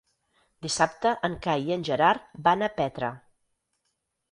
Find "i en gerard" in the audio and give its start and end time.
1.69-2.25